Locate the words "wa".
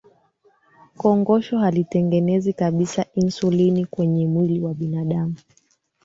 4.59-4.73